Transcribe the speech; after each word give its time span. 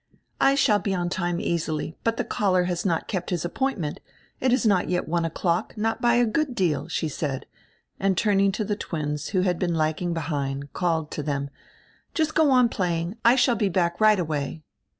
"I 0.39 0.55
shall 0.55 0.79
be 0.79 0.95
on 0.95 1.09
time, 1.09 1.39
easily, 1.39 1.95
but 2.03 2.17
die 2.17 2.23
caller 2.23 2.63
has 2.63 2.83
not 2.87 3.07
kept 3.07 3.29
his 3.29 3.45
appointment. 3.45 3.99
It 4.39 4.51
is 4.51 4.65
not 4.65 4.89
yet 4.89 5.07
one 5.07 5.25
o'clock, 5.25 5.77
not 5.77 6.01
by 6.01 6.15
a 6.15 6.25
good 6.25 6.55
deal," 6.55 6.87
she 6.87 7.07
said, 7.07 7.45
and 7.99 8.17
turning 8.17 8.51
to 8.53 8.65
die 8.65 8.77
twins, 8.79 9.27
who 9.27 9.41
had 9.41 9.59
been 9.59 9.75
lagging 9.75 10.11
behind, 10.15 10.73
called 10.73 11.11
to 11.11 11.21
them: 11.21 11.51
"Just 12.15 12.33
go 12.33 12.49
on 12.49 12.67
playing; 12.67 13.17
I 13.23 13.35
shall 13.35 13.53
be 13.55 13.69
back 13.69 14.01
right 14.01 14.17
away." 14.19 14.63